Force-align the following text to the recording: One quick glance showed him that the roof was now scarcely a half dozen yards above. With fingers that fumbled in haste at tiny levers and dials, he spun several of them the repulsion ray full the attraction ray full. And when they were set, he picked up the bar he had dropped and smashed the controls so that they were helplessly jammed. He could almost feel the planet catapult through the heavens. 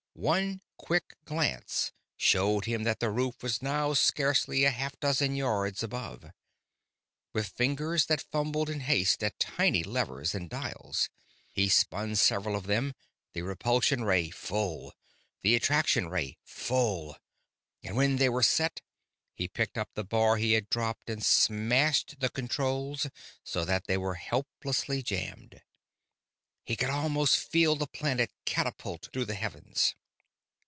One 0.13 0.61
quick 0.77 1.15
glance 1.25 1.91
showed 2.15 2.65
him 2.65 2.83
that 2.83 2.99
the 2.99 3.09
roof 3.09 3.41
was 3.41 3.63
now 3.63 3.93
scarcely 3.95 4.65
a 4.65 4.69
half 4.69 4.99
dozen 4.99 5.35
yards 5.35 5.81
above. 5.81 6.25
With 7.33 7.47
fingers 7.47 8.05
that 8.05 8.27
fumbled 8.31 8.69
in 8.69 8.81
haste 8.81 9.23
at 9.23 9.39
tiny 9.39 9.83
levers 9.83 10.35
and 10.35 10.47
dials, 10.47 11.09
he 11.51 11.69
spun 11.69 12.15
several 12.15 12.55
of 12.55 12.67
them 12.67 12.93
the 13.33 13.41
repulsion 13.41 14.03
ray 14.03 14.29
full 14.29 14.93
the 15.41 15.55
attraction 15.55 16.07
ray 16.07 16.37
full. 16.43 17.17
And 17.81 17.95
when 17.97 18.17
they 18.17 18.29
were 18.29 18.43
set, 18.43 18.81
he 19.33 19.47
picked 19.47 19.75
up 19.77 19.89
the 19.95 20.03
bar 20.03 20.35
he 20.37 20.51
had 20.53 20.69
dropped 20.69 21.09
and 21.09 21.23
smashed 21.25 22.19
the 22.19 22.29
controls 22.29 23.07
so 23.43 23.65
that 23.65 23.87
they 23.87 23.97
were 23.97 24.15
helplessly 24.15 25.01
jammed. 25.01 25.63
He 26.63 26.75
could 26.75 26.91
almost 26.91 27.37
feel 27.37 27.75
the 27.75 27.87
planet 27.87 28.31
catapult 28.45 29.09
through 29.11 29.25
the 29.25 29.33
heavens. 29.35 29.95